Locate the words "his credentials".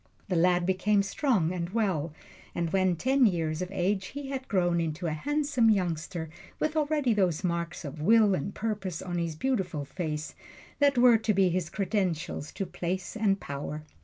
11.49-12.51